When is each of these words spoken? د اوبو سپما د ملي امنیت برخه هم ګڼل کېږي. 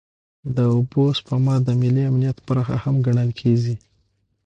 د 0.55 0.57
اوبو 0.75 1.03
سپما 1.17 1.55
د 1.63 1.69
ملي 1.81 2.03
امنیت 2.09 2.37
برخه 2.47 2.75
هم 2.83 2.95
ګڼل 3.05 3.29
کېږي. 3.41 3.75